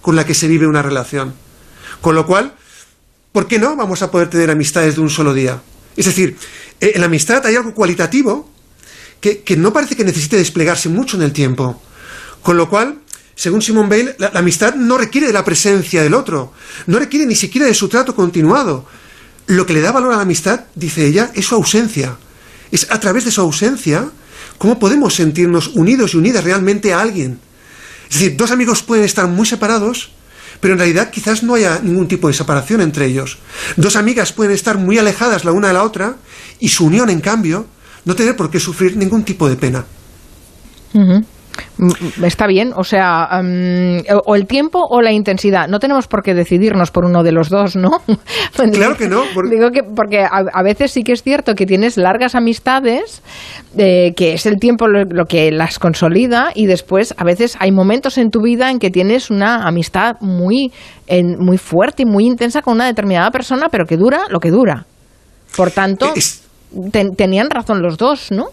con 0.00 0.16
la 0.16 0.24
que 0.24 0.34
se 0.34 0.48
vive 0.48 0.66
una 0.66 0.82
relación. 0.82 1.34
Con 2.00 2.14
lo 2.14 2.26
cual, 2.26 2.54
¿por 3.32 3.46
qué 3.46 3.58
no 3.58 3.76
vamos 3.76 4.02
a 4.02 4.10
poder 4.10 4.30
tener 4.30 4.50
amistades 4.50 4.96
de 4.96 5.00
un 5.00 5.10
solo 5.10 5.34
día? 5.34 5.60
Es 5.96 6.06
decir, 6.06 6.36
eh, 6.80 6.92
en 6.94 7.00
la 7.00 7.06
amistad 7.06 7.44
hay 7.44 7.56
algo 7.56 7.74
cualitativo 7.74 8.48
que, 9.20 9.56
no 9.56 9.72
parece 9.72 9.96
que 9.96 10.04
necesite 10.04 10.36
desplegarse 10.36 10.88
mucho 10.88 11.16
en 11.16 11.24
el 11.24 11.32
tiempo. 11.32 11.82
Con 12.42 12.56
lo 12.56 12.68
cual, 12.68 13.00
según 13.34 13.62
Simone 13.62 13.88
Bale, 13.88 14.16
la, 14.18 14.28
amistad 14.34 14.74
no 14.74 14.96
requiere 14.96 15.26
de 15.26 15.32
la 15.32 15.44
presencia 15.44 16.02
del 16.02 16.14
otro, 16.14 16.52
no 16.86 16.98
requiere 16.98 17.26
ni 17.26 17.34
siquiera 17.34 17.66
de 17.66 17.74
su 17.74 17.88
trato 17.88 18.14
continuado. 18.14 18.86
Lo 19.46 19.66
que 19.66 19.72
le 19.72 19.80
da 19.80 19.92
valor 19.92 20.12
a 20.12 20.16
la 20.16 20.22
amistad, 20.22 20.66
dice 20.74 21.06
ella, 21.06 21.32
es 21.34 21.46
su 21.46 21.54
ausencia. 21.54 22.16
Es 22.70 22.86
a 22.90 23.00
través 23.00 23.24
de 23.24 23.32
su 23.32 23.40
ausencia 23.40 24.08
cómo 24.58 24.78
podemos 24.78 25.14
sentirnos 25.14 25.68
unidos 25.68 26.14
y 26.14 26.18
unidas 26.18 26.44
realmente 26.44 26.92
a 26.92 27.00
alguien. 27.00 27.40
Es 28.08 28.14
decir, 28.14 28.36
dos 28.36 28.50
amigos 28.50 28.82
pueden 28.82 29.04
estar 29.04 29.26
muy 29.26 29.46
separados, 29.46 30.10
pero 30.60 30.74
en 30.74 30.78
realidad 30.78 31.10
quizás 31.10 31.42
no 31.42 31.54
haya 31.54 31.80
ningún 31.82 32.08
tipo 32.08 32.28
de 32.28 32.34
separación 32.34 32.80
entre 32.80 33.06
ellos. 33.06 33.38
Dos 33.76 33.96
amigas 33.96 34.32
pueden 34.32 34.52
estar 34.52 34.78
muy 34.78 34.98
alejadas 34.98 35.44
la 35.44 35.52
una 35.52 35.68
de 35.68 35.74
la 35.74 35.84
otra 35.84 36.16
y 36.58 36.68
su 36.68 36.86
unión, 36.86 37.10
en 37.10 37.20
cambio, 37.20 37.66
no 38.04 38.16
tener 38.16 38.36
por 38.36 38.50
qué 38.50 38.58
sufrir 38.58 38.96
ningún 38.96 39.24
tipo 39.24 39.48
de 39.48 39.56
pena. 39.56 39.84
Está 42.22 42.46
bien, 42.46 42.72
o 42.74 42.84
sea, 42.84 43.28
o 44.24 44.34
el 44.34 44.46
tiempo 44.46 44.86
o 44.88 45.00
la 45.00 45.12
intensidad. 45.12 45.68
No 45.68 45.78
tenemos 45.78 46.06
por 46.06 46.22
qué 46.22 46.34
decidirnos 46.34 46.90
por 46.90 47.04
uno 47.04 47.22
de 47.22 47.32
los 47.32 47.48
dos, 47.48 47.76
¿no? 47.76 48.00
claro 48.72 48.96
que 48.96 49.08
no. 49.08 49.22
Digo 49.50 49.70
que 49.70 49.82
porque 49.82 50.24
a, 50.24 50.62
veces 50.62 50.92
sí 50.92 51.02
que 51.02 51.12
es 51.12 51.22
cierto 51.22 51.54
que 51.54 51.66
tienes 51.66 51.96
largas 51.96 52.34
amistades, 52.34 53.22
eh, 53.76 54.12
que 54.16 54.34
es 54.34 54.46
el 54.46 54.58
tiempo 54.58 54.86
lo, 54.88 55.24
que 55.26 55.50
las 55.50 55.78
consolida, 55.78 56.50
y 56.54 56.66
después 56.66 57.14
a 57.16 57.24
veces 57.24 57.56
hay 57.60 57.72
momentos 57.72 58.18
en 58.18 58.30
tu 58.30 58.40
vida 58.42 58.70
en 58.70 58.78
que 58.78 58.90
tienes 58.90 59.30
una 59.30 59.66
amistad 59.66 60.16
muy, 60.20 60.72
muy 61.38 61.58
fuerte 61.58 62.02
y 62.02 62.06
muy 62.06 62.26
intensa 62.26 62.62
con 62.62 62.74
una 62.74 62.86
determinada 62.86 63.30
persona, 63.30 63.68
pero 63.70 63.86
que 63.86 63.96
dura 63.96 64.22
lo 64.28 64.40
que 64.40 64.50
dura. 64.50 64.86
Por 65.56 65.70
tanto, 65.70 66.12
tenían 67.16 67.50
razón 67.50 67.82
los 67.82 67.96
dos, 67.96 68.30
¿no? 68.30 68.46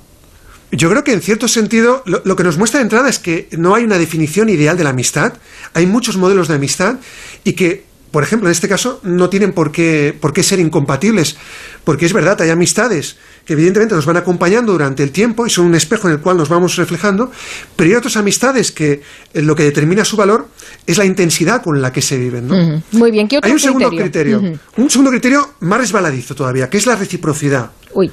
Yo 0.71 0.89
creo 0.89 1.03
que 1.03 1.13
en 1.13 1.21
cierto 1.21 1.47
sentido 1.47 2.03
lo, 2.05 2.35
que 2.35 2.43
nos 2.43 2.57
muestra 2.57 2.79
de 2.79 2.83
entrada 2.83 3.09
es 3.09 3.19
que 3.19 3.47
no 3.57 3.75
hay 3.75 3.83
una 3.83 3.97
definición 3.97 4.49
ideal 4.49 4.77
de 4.77 4.83
la 4.83 4.89
amistad, 4.89 5.33
hay 5.73 5.85
muchos 5.85 6.17
modelos 6.17 6.47
de 6.47 6.55
amistad 6.55 6.97
y 7.43 7.53
que, 7.53 7.85
por 8.11 8.23
ejemplo, 8.23 8.49
en 8.49 8.51
este 8.51 8.67
caso 8.67 8.99
no 9.03 9.29
tienen 9.29 9.53
por 9.53 9.71
qué, 9.71 10.15
por 10.19 10.33
qué 10.33 10.43
ser 10.43 10.59
incompatibles, 10.59 11.37
porque 11.83 12.05
es 12.05 12.13
verdad, 12.13 12.41
hay 12.41 12.49
amistades 12.49 13.17
que 13.45 13.53
evidentemente 13.53 13.93
nos 13.93 14.05
van 14.05 14.17
acompañando 14.17 14.71
durante 14.71 15.03
el 15.03 15.11
tiempo 15.11 15.45
y 15.45 15.49
son 15.49 15.65
un 15.65 15.75
espejo 15.75 16.07
en 16.07 16.15
el 16.15 16.19
cual 16.19 16.35
nos 16.35 16.49
vamos 16.49 16.75
reflejando, 16.77 17.31
pero 17.75 17.91
hay 17.91 17.95
otras 17.95 18.17
amistades 18.17 18.71
que 18.71 19.01
eh, 19.33 19.41
lo 19.41 19.55
que 19.55 19.63
determina 19.63 20.03
su 20.03 20.17
valor 20.17 20.47
es 20.87 20.97
la 20.97 21.05
intensidad 21.05 21.61
con 21.61 21.81
la 21.81 21.93
que 21.93 22.01
se 22.01 22.17
viven. 22.17 22.47
¿no? 22.47 22.83
Muy 22.91 23.11
bien, 23.11 23.27
¿qué 23.27 23.37
otro 23.37 23.47
Hay 23.47 23.53
un 23.53 23.59
segundo 23.59 23.89
criterio, 23.91 24.41
un 24.77 24.89
segundo 24.89 25.11
criterio 25.11 25.55
más 25.59 25.79
resbaladizo 25.79 26.33
todavía, 26.33 26.69
que 26.69 26.77
es 26.77 26.87
la 26.87 26.95
reciprocidad. 26.95 27.71
Uy. 27.93 28.11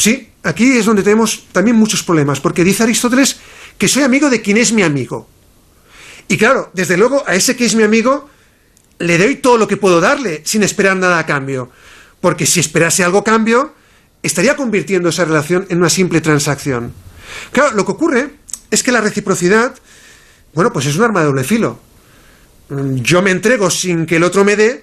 Sí, 0.00 0.30
aquí 0.44 0.78
es 0.78 0.86
donde 0.86 1.02
tenemos 1.02 1.44
también 1.52 1.76
muchos 1.76 2.02
problemas, 2.02 2.40
porque 2.40 2.64
dice 2.64 2.84
Aristóteles 2.84 3.36
que 3.76 3.86
soy 3.86 4.02
amigo 4.02 4.30
de 4.30 4.40
quien 4.40 4.56
es 4.56 4.72
mi 4.72 4.80
amigo. 4.80 5.28
Y 6.26 6.38
claro, 6.38 6.70
desde 6.72 6.96
luego 6.96 7.22
a 7.26 7.34
ese 7.34 7.54
que 7.54 7.66
es 7.66 7.74
mi 7.74 7.82
amigo 7.82 8.30
le 8.98 9.18
doy 9.18 9.36
todo 9.36 9.58
lo 9.58 9.68
que 9.68 9.76
puedo 9.76 10.00
darle 10.00 10.40
sin 10.46 10.62
esperar 10.62 10.96
nada 10.96 11.18
a 11.18 11.26
cambio. 11.26 11.70
Porque 12.22 12.46
si 12.46 12.60
esperase 12.60 13.04
algo 13.04 13.18
a 13.18 13.24
cambio, 13.24 13.74
estaría 14.22 14.56
convirtiendo 14.56 15.10
esa 15.10 15.26
relación 15.26 15.66
en 15.68 15.76
una 15.76 15.90
simple 15.90 16.22
transacción. 16.22 16.94
Claro, 17.52 17.76
lo 17.76 17.84
que 17.84 17.92
ocurre 17.92 18.30
es 18.70 18.82
que 18.82 18.92
la 18.92 19.02
reciprocidad, 19.02 19.74
bueno, 20.54 20.72
pues 20.72 20.86
es 20.86 20.96
un 20.96 21.02
arma 21.02 21.20
de 21.20 21.26
doble 21.26 21.44
filo. 21.44 21.78
Yo 22.70 23.20
me 23.20 23.32
entrego 23.32 23.68
sin 23.70 24.06
que 24.06 24.16
el 24.16 24.22
otro 24.22 24.46
me 24.46 24.56
dé, 24.56 24.82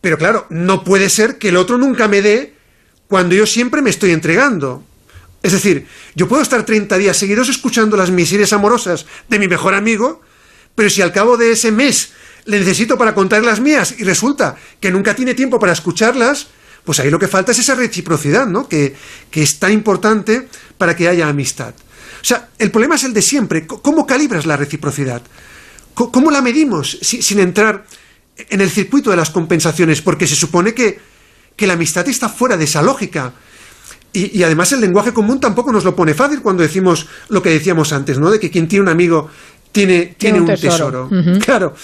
pero 0.00 0.18
claro, 0.18 0.46
no 0.50 0.82
puede 0.82 1.10
ser 1.10 1.38
que 1.38 1.50
el 1.50 1.56
otro 1.56 1.78
nunca 1.78 2.08
me 2.08 2.22
dé 2.22 2.60
cuando 3.12 3.34
yo 3.34 3.44
siempre 3.44 3.82
me 3.82 3.90
estoy 3.90 4.12
entregando. 4.12 4.82
Es 5.42 5.52
decir, 5.52 5.86
yo 6.14 6.26
puedo 6.26 6.40
estar 6.40 6.64
30 6.64 6.96
días 6.96 7.14
seguidos 7.14 7.50
escuchando 7.50 7.94
las 7.94 8.10
miserias 8.10 8.54
amorosas 8.54 9.04
de 9.28 9.38
mi 9.38 9.48
mejor 9.48 9.74
amigo, 9.74 10.22
pero 10.74 10.88
si 10.88 11.02
al 11.02 11.12
cabo 11.12 11.36
de 11.36 11.52
ese 11.52 11.72
mes 11.72 12.12
le 12.46 12.58
necesito 12.58 12.96
para 12.96 13.14
contar 13.14 13.44
las 13.44 13.60
mías 13.60 13.96
y 13.98 14.04
resulta 14.04 14.56
que 14.80 14.90
nunca 14.90 15.14
tiene 15.14 15.34
tiempo 15.34 15.60
para 15.60 15.74
escucharlas, 15.74 16.46
pues 16.86 17.00
ahí 17.00 17.10
lo 17.10 17.18
que 17.18 17.28
falta 17.28 17.52
es 17.52 17.58
esa 17.58 17.74
reciprocidad, 17.74 18.46
¿no? 18.46 18.66
Que, 18.66 18.96
es 19.30 19.58
tan 19.58 19.72
importante 19.72 20.48
para 20.78 20.96
que 20.96 21.06
haya 21.06 21.28
amistad. 21.28 21.74
O 22.22 22.24
sea, 22.24 22.48
el 22.58 22.70
problema 22.70 22.94
es 22.94 23.04
el 23.04 23.12
de 23.12 23.20
siempre. 23.20 23.66
¿Cómo 23.66 24.06
calibras 24.06 24.46
la 24.46 24.56
reciprocidad? 24.56 25.20
¿Cómo 25.92 26.30
la 26.30 26.40
medimos 26.40 26.98
sin 27.02 27.40
entrar 27.40 27.84
en 28.48 28.62
el 28.62 28.70
circuito 28.70 29.10
de 29.10 29.18
las 29.18 29.28
compensaciones? 29.28 30.00
Porque 30.00 30.26
se 30.26 30.34
supone 30.34 30.72
que 30.72 31.11
que 31.56 31.66
la 31.66 31.74
amistad 31.74 32.08
está 32.08 32.28
fuera 32.28 32.56
de 32.56 32.64
esa 32.64 32.82
lógica. 32.82 33.32
Y, 34.12 34.42
además 34.42 34.70
el 34.72 34.80
lenguaje 34.80 35.12
común 35.12 35.40
tampoco 35.40 35.72
nos 35.72 35.84
lo 35.84 35.96
pone 35.96 36.12
fácil 36.12 36.42
cuando 36.42 36.62
decimos 36.62 37.06
lo 37.30 37.42
que 37.42 37.48
decíamos 37.48 37.92
antes, 37.94 38.18
¿no? 38.18 38.30
De 38.30 38.38
que 38.38 38.50
quien 38.50 38.68
tiene 38.68 38.82
un 38.82 38.90
amigo 38.90 39.30
tiene, 39.72 40.14
tiene, 40.18 40.40
un, 40.40 40.46
tesoro. 40.48 41.08
Claro. 41.42 41.74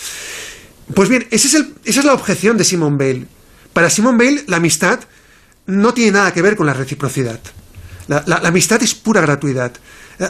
Pues 0.94 1.08
bien, 1.08 1.26
ese 1.30 1.48
es 1.48 1.54
el, 1.54 1.74
esa 1.84 2.00
es 2.00 2.06
la 2.06 2.12
objeción 2.12 2.58
de 2.58 2.64
Simon 2.64 2.98
Bale. 2.98 3.26
Para 3.72 3.88
Simon 3.88 4.18
Bale, 4.18 4.44
la 4.46 4.58
amistad 4.58 5.00
no 5.66 5.94
tiene 5.94 6.12
nada 6.12 6.32
que 6.32 6.42
ver 6.42 6.56
con 6.56 6.66
la 6.66 6.74
reciprocidad. 6.74 7.40
La, 8.08 8.40
amistad 8.44 8.82
es 8.82 8.94
pura 8.94 9.20
gratuidad. 9.20 9.72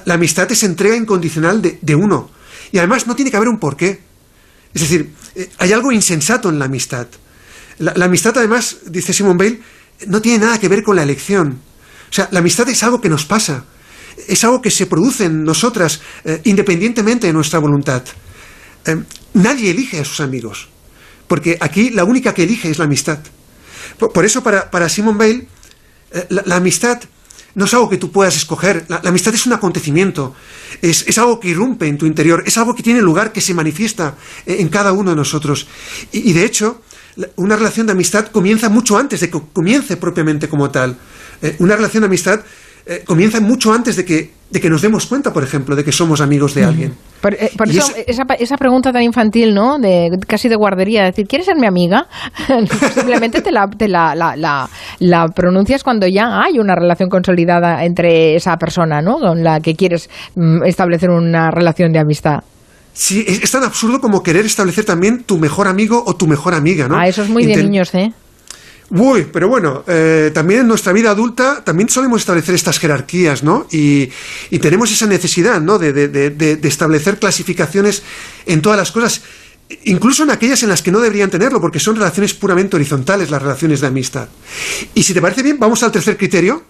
La, 0.05 0.15
amistad 0.15 0.51
es 0.51 0.65
entrega 0.65 0.97
incondicional 0.97 1.63
de, 1.63 1.95
uno. 1.95 2.31
Y 2.73 2.79
además 2.79 3.07
no 3.07 3.15
tiene 3.15 3.31
que 3.31 3.37
haber 3.37 3.49
un 3.49 3.59
porqué. 3.59 4.01
Es 4.75 4.83
decir, 4.83 5.15
eh, 5.35 5.49
hay 5.59 5.73
algo 5.73 5.93
insensato 5.93 6.49
en 6.49 6.59
la 6.59 6.67
amistad. 6.67 7.07
La, 7.79 8.05
amistad, 8.05 8.37
además, 8.37 8.79
dice 8.87 9.13
Simon 9.13 9.39
Bale, 9.39 9.61
no 10.07 10.21
tiene 10.21 10.45
nada 10.45 10.59
que 10.59 10.69
ver 10.69 10.83
con 10.83 10.97
la 10.97 11.03
elección. 11.03 11.61
O 12.11 12.13
sea, 12.13 12.29
la 12.33 12.41
amistad 12.41 12.69
es 12.69 12.83
algo 12.83 13.01
que 13.01 13.09
nos 13.09 13.25
pasa. 13.25 13.65
Es 14.27 14.43
algo 14.45 14.61
que 14.61 14.71
se 14.71 14.87
produce 14.87 15.27
en 15.27 15.45
nosotras 15.45 16.01
eh, 16.25 16.41
independientemente 16.45 17.27
de 17.27 17.33
nuestra 17.33 17.59
voluntad. 17.59 18.03
Eh, 18.85 19.03
nadie 19.35 19.71
elige 19.71 20.01
a 20.01 20.05
sus 20.05 20.21
amigos. 20.21 20.69
Porque 21.29 21.57
aquí 21.61 21.91
la 21.91 22.05
única 22.05 22.35
que 22.35 22.45
elige 22.45 22.71
es 22.71 22.79
la 22.79 22.87
amistad. 22.87 23.19
Por, 23.99 24.25
eso, 24.25 24.43
para, 24.43 24.71
para, 24.71 24.89
Simon 24.89 25.19
Bale, 25.19 25.47
la 26.31 26.57
amistad 26.57 27.01
no 27.59 27.65
es 27.65 27.75
algo 27.75 27.89
que 27.89 27.97
tú 27.97 28.13
puedas 28.13 28.37
escoger. 28.37 28.85
La, 28.89 29.01
amistad 29.05 29.35
es 29.35 29.45
un 29.45 29.53
acontecimiento, 29.53 30.35
es, 30.81 31.19
algo 31.19 31.41
que 31.41 31.49
irrumpe 31.49 31.89
en 31.89 31.99
tu 31.99 32.07
interior, 32.07 32.45
es 32.47 32.57
algo 32.57 32.73
que 32.73 32.85
tiene 32.85 33.01
lugar, 33.01 33.33
que 33.33 33.41
se 33.41 33.53
manifiesta 33.53 34.17
en 34.47 34.69
cada 34.69 34.93
uno 34.93 35.11
de 35.11 35.17
nosotros. 35.17 35.67
Y, 36.13 36.33
de 36.33 36.45
hecho, 36.45 36.83
una 37.37 37.57
relación 37.57 37.87
de 37.87 37.93
amistad 37.93 38.27
comienza 38.27 38.69
mucho 38.69 38.97
antes 38.97 39.21
de 39.21 39.31
que 39.31 39.41
comience 39.53 39.97
propiamente 39.97 40.49
como 40.49 40.71
tal. 40.71 40.97
Eh, 41.43 41.57
una 41.59 41.77
relación 41.77 42.03
de 42.03 42.07
amistad 42.07 42.41
eh, 42.87 43.03
comienza 43.05 43.41
mucho 43.41 43.73
antes 43.73 43.97
de 43.97 44.05
que, 44.05 44.31
de 44.51 44.61
que 44.61 44.71
nos 44.71 44.81
demos 44.81 45.07
cuenta, 45.07 45.33
por 45.33 45.43
ejemplo, 45.43 45.77
de 45.77 45.85
que 45.85 45.93
somos 45.93 46.21
amigos 46.21 46.55
de 46.55 46.65
alguien. 46.65 46.95
Por, 47.21 47.35
eh, 47.35 47.51
eso, 47.67 47.93
esa, 48.07 48.23
esa, 48.39 48.57
pregunta 48.57 48.93
tan 48.93 49.03
infantil, 49.03 49.53
¿no? 49.53 49.79
De, 49.79 50.11
casi 50.27 50.49
de 50.49 50.57
guardería, 50.57 51.05
decir, 51.05 51.27
¿quieres 51.27 51.47
ser 51.47 51.57
mi 51.57 51.67
amiga? 51.67 52.07
Simplemente 52.95 53.43
te, 53.43 53.53
la, 53.53 53.69
te 53.69 53.89
la, 53.89 54.15
la, 54.15 54.69
la, 55.01 55.29
pronuncias 55.29 55.85
cuando 55.85 56.07
ya 56.07 56.41
hay 56.41 56.59
una 56.59 56.75
relación 56.75 57.11
consolidada 57.11 57.85
entre 57.85 58.37
esa 58.37 58.57
persona, 58.57 59.03
¿no? 59.03 59.19
Con 59.19 59.45
la 59.45 59.61
que 59.61 59.75
quieres 59.75 60.09
mm, 60.37 60.65
establecer 60.65 61.11
una 61.11 61.51
relación 61.51 61.93
de 61.93 61.99
amistad. 61.99 62.41
Sí, 62.99 63.25
es, 63.29 63.49
tan 63.53 63.63
absurdo 63.63 64.01
como 64.01 64.25
querer 64.25 64.45
establecer 64.45 64.85
también 64.85 65.23
tu 65.23 65.39
mejor 65.39 65.69
amigo 65.69 66.03
o 66.05 66.17
tu 66.17 66.27
mejor 66.27 66.53
amiga, 66.53 66.89
¿no? 66.89 66.99
Ah, 66.99 67.07
eso 67.07 67.23
es 67.23 67.29
muy 67.29 67.47
de 67.47 67.57
niños, 67.63 67.95
¿eh? 67.95 68.13
Uy, 68.91 69.29
pero 69.33 69.47
bueno, 69.47 69.85
eh, 69.87 70.33
también 70.35 70.63
en 70.63 70.67
nuestra 70.67 70.93
vida 70.93 71.13
adulta 71.13 71.63
también 71.63 71.89
solemos 71.89 72.21
establecer 72.23 72.57
estas 72.57 72.81
jerarquías, 72.81 73.45
¿no? 73.45 73.69
Y, 73.71 74.09
tenemos 74.61 74.91
esa 74.91 75.07
necesidad, 75.07 75.61
¿no? 75.61 75.79
De, 75.79 75.93
de, 75.93 76.59
establecer 76.65 77.21
clasificaciones 77.21 78.03
en 78.47 78.61
todas 78.63 78.77
las 78.77 78.91
cosas, 78.91 79.23
incluso 79.85 80.25
en 80.25 80.33
aquellas 80.33 80.65
en 80.65 80.69
las 80.69 80.83
que 80.83 80.91
no 80.91 80.99
deberían 80.99 81.31
tenerlo, 81.31 81.61
porque 81.61 81.79
son 81.79 81.95
relaciones 81.95 82.35
puramente 82.35 82.75
horizontales 82.75 83.31
las 83.31 83.41
relaciones 83.41 83.81
de 83.81 83.87
amistad. 83.87 84.29
Y 84.93 85.05
si 85.05 85.15
te 85.15 85.23
parece 85.23 85.45
bien, 85.45 85.61
vamos 85.61 85.81
al 85.85 85.93
tercer 85.93 86.17
criterio, 86.17 86.65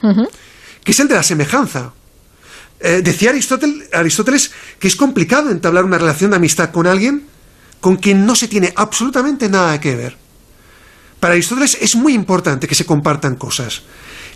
que 0.85 0.93
es 0.93 1.01
el 1.01 1.09
de 1.09 1.15
la 1.15 1.23
semejanza. 1.23 1.95
Eh, 2.81 3.01
decía 3.03 3.31
Aristóteles, 3.31 4.53
que 4.79 4.89
es 4.89 4.97
complicado 4.97 5.51
entablar 5.51 5.85
una 5.85 5.99
relación 5.99 6.31
de 6.31 6.37
amistad 6.37 6.71
con 6.71 6.87
alguien 6.87 7.27
con 7.81 7.97
quien 7.97 8.27
no 8.27 8.35
se 8.35 8.49
tiene 8.49 8.73
absolutamente 8.77 9.49
nada 9.49 9.81
que 9.81 9.97
ver. 9.97 10.17
Para 11.21 11.35
Aristóteles 11.35 11.79
es 11.81 11.97
muy 11.97 12.13
importante 12.15 12.69
que 12.69 12.75
se 12.75 12.87
compartan 12.87 13.37
cosas, 13.37 13.83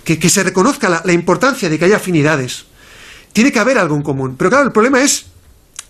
que, 0.05 0.29
se 0.29 0.43
reconozca 0.43 1.03
la, 1.05 1.13
importancia 1.13 1.69
de 1.69 1.79
que 1.79 1.85
haya 1.85 1.97
afinidades. 1.97 2.67
Tiene 3.33 3.53
que 3.53 3.59
haber 3.59 3.79
algo 3.79 3.97
en 3.97 4.03
común. 4.03 4.37
Pero 4.37 4.51
claro, 4.51 4.67
el 4.67 4.73
problema 4.73 5.01
es 5.01 5.27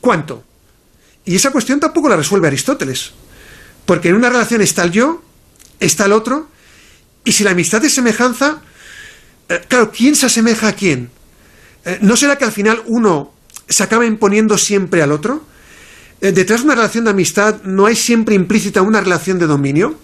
cuánto. 0.01 0.45
Y 1.25 1.37
esa 1.37 1.51
cuestión 1.51 1.81
tampoco 1.81 2.09
la 2.09 2.17
resuelve 2.17 2.47
Aristóteles. 2.47 3.13
Porque 3.87 4.11
en 4.11 4.17
una 4.17 4.29
relación 4.29 4.61
está 4.61 4.85
el 4.85 4.93
yo, 4.93 5.23
está 5.81 6.05
el 6.07 6.13
otro, 6.13 6.49
y 7.25 7.33
si 7.33 7.43
la 7.43 7.51
amistad 7.51 7.85
es 7.85 7.95
semejanza, 7.95 8.63
eh, 9.49 9.63
claro, 9.67 9.91
¿quién 9.91 10.15
se 10.15 10.27
asemeja 10.27 10.69
a 10.69 10.73
quién? 10.73 11.11
Eh, 11.85 11.99
¿No 12.03 12.17
será 12.17 12.37
que 12.37 12.45
al 12.45 12.53
final 12.53 12.83
uno 12.87 13.33
se 13.69 13.83
acaba 13.83 14.07
imponiendo 14.07 14.57
siempre 14.57 15.03
al 15.03 15.13
otro? 15.13 15.45
Eh, 16.21 16.33
detrás 16.33 16.61
de 16.61 16.67
una 16.67 16.75
relación 16.75 17.05
de 17.05 17.11
amistad 17.11 17.63
no 17.65 17.87
hay 17.87 17.97
siempre 17.97 18.35
implícita 18.35 18.83
una 18.83 19.01
relación 19.01 19.39
de 19.39 19.47
dominio. 19.47 19.97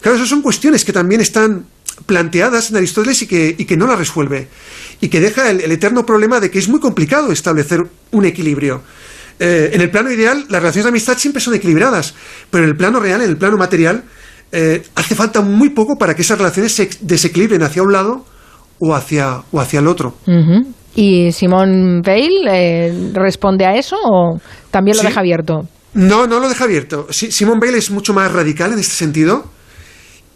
Claro, 0.00 0.16
esas 0.16 0.28
son 0.28 0.42
cuestiones 0.42 0.84
que 0.84 0.92
también 0.92 1.20
están 1.20 1.66
planteadas 2.06 2.70
en 2.70 2.76
Aristóteles 2.76 3.22
y 3.22 3.26
que, 3.26 3.54
y 3.56 3.64
que 3.64 3.76
no 3.76 3.86
las 3.86 3.98
resuelve. 3.98 4.48
Y 5.00 5.08
que 5.08 5.20
deja 5.20 5.50
el, 5.50 5.60
eterno 5.70 6.06
problema 6.06 6.40
de 6.40 6.50
que 6.50 6.58
es 6.58 6.68
muy 6.68 6.80
complicado 6.80 7.32
establecer 7.32 7.80
un 8.12 8.24
equilibrio. 8.24 8.82
Eh, 9.38 9.70
en 9.72 9.80
el 9.80 9.90
plano 9.90 10.10
ideal, 10.10 10.46
las 10.48 10.60
relaciones 10.60 10.84
de 10.84 10.90
amistad 10.90 11.18
siempre 11.18 11.42
son 11.42 11.54
equilibradas, 11.54 12.14
pero 12.50 12.64
en 12.64 12.70
el 12.70 12.76
plano 12.76 13.00
real, 13.00 13.20
en 13.22 13.30
el 13.30 13.36
plano 13.36 13.56
material, 13.56 14.04
hace 14.94 15.14
falta 15.14 15.40
muy 15.40 15.70
poco 15.70 15.96
para 15.96 16.14
que 16.14 16.20
esas 16.20 16.36
relaciones 16.36 16.74
se 16.74 16.90
desequilibren 17.00 17.62
hacia 17.62 17.82
un 17.82 17.90
lado 17.90 18.26
o 18.78 18.94
hacia, 18.94 19.42
o 19.50 19.60
hacia 19.60 19.80
el 19.80 19.86
otro. 19.86 20.14
¿Y 20.94 21.32
Simón 21.32 22.02
Veil 22.02 22.46
eh, 22.48 23.10
responde 23.14 23.64
a 23.64 23.76
eso 23.76 23.96
o 24.02 24.38
también 24.70 24.96
lo 24.96 25.02
deja 25.02 25.20
abierto? 25.20 25.66
No, 25.94 26.26
no 26.26 26.40
lo 26.40 26.48
deja 26.48 26.64
abierto. 26.64 27.06
Simón 27.10 27.60
Veil 27.60 27.74
es 27.74 27.90
mucho 27.90 28.12
más 28.12 28.30
radical 28.30 28.72
en 28.72 28.78
este 28.78 28.94
sentido. 28.94 29.50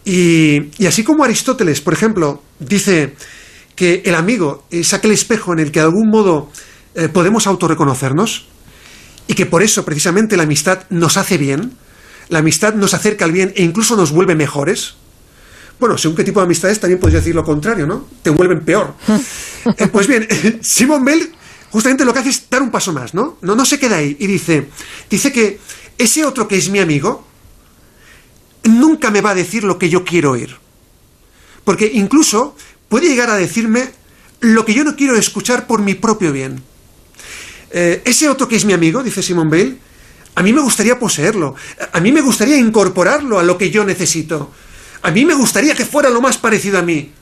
Y, 0.05 0.85
así 0.87 1.03
como 1.03 1.23
Aristóteles, 1.23 1.81
por 1.81 1.93
ejemplo, 1.93 2.41
dice 2.59 3.15
que 3.75 4.03
el 4.05 4.15
amigo 4.15 4.63
es 4.71 4.93
aquel 4.93 5.11
espejo 5.11 5.53
en 5.53 5.59
el 5.59 5.71
que 5.71 5.79
de 5.79 5.85
algún 5.85 6.09
modo 6.09 6.49
eh, 6.95 7.09
podemos 7.09 7.45
autorreconocernos 7.45 8.47
y 9.27 9.33
que 9.33 9.45
por 9.45 9.61
eso 9.61 9.83
precisamente 9.83 10.37
la 10.37 10.43
amistad 10.43 10.83
nos 10.89 11.17
hace 11.17 11.37
bien, 11.37 11.73
la 12.29 12.39
amistad 12.39 12.73
nos 12.73 12.93
acerca 12.93 13.25
al 13.25 13.33
bien 13.33 13.51
e 13.55 13.63
incluso 13.63 13.95
nos 13.95 14.11
vuelve 14.11 14.35
mejores. 14.35 14.95
Bueno, 15.79 15.97
según 15.97 16.15
qué 16.17 16.23
tipo 16.23 16.39
de 16.39 16.45
amistades 16.45 16.79
también 16.79 16.99
podría 16.99 17.19
decir 17.19 17.35
lo 17.35 17.43
contrario, 17.43 17.85
¿no? 17.85 18.07
Te 18.21 18.29
vuelven 18.29 18.61
peor. 18.61 18.93
Eh, 19.77 19.87
pues 19.87 20.07
bien, 20.07 20.25
Simon 20.61 21.03
Bell 21.03 21.29
justamente 21.71 22.05
lo 22.05 22.13
que 22.13 22.19
hace 22.19 22.29
es 22.29 22.49
dar 22.49 22.61
un 22.61 22.71
paso 22.71 22.93
más, 22.93 23.13
¿no? 23.13 23.37
No, 23.41 23.53
no 23.53 23.65
se 23.65 23.77
queda 23.77 23.97
ahí 23.97 24.15
y 24.17 24.25
dice, 24.25 24.69
dice 25.09 25.33
que 25.33 25.59
ese 25.97 26.23
otro 26.23 26.47
que 26.47 26.55
es 26.55 26.69
mi 26.69 26.79
amigo, 26.79 27.27
nunca 28.63 29.11
me 29.11 29.21
va 29.21 29.31
a 29.31 29.35
decir 29.35 29.63
lo 29.63 29.77
que 29.77 29.89
yo 29.89 30.05
quiero 30.05 30.31
oír. 30.31 30.55
Porque 31.63 31.91
incluso 31.93 32.55
puede 32.87 33.07
llegar 33.09 33.29
a 33.29 33.35
decirme 33.35 33.91
lo 34.39 34.63
que 34.63 34.73
yo 34.73 34.83
no 34.83 34.95
quiero 34.95 35.15
escuchar 35.17 35.67
por 35.67 35.81
mi 35.81 35.95
propio 35.95 36.31
bien. 36.31 36.63
Eh, 37.71 38.01
ese 38.05 38.29
otro 38.29 38.47
que 38.47 38.55
es 38.55 38.65
mi 38.65 38.73
amigo, 38.73 39.03
dice 39.03 39.21
Simon 39.21 39.49
Bale, 39.49 39.77
a 40.35 40.43
mí 40.43 40.53
me 40.53 40.61
gustaría 40.61 40.99
poseerlo, 40.99 41.55
a 41.91 41.99
mí 41.99 42.11
me 42.11 42.21
gustaría 42.21 42.57
incorporarlo 42.57 43.39
a 43.39 43.43
lo 43.43 43.57
que 43.57 43.71
yo 43.71 43.83
necesito, 43.83 44.51
a 45.07 45.11
mí 45.11 45.23
me 45.23 45.35
gustaría 45.35 45.73
que 45.73 45.85
fuera 45.85 46.09
lo 46.09 46.19
más 46.19 46.37
parecido 46.37 46.77
a 46.77 46.81
mí. 46.81 47.13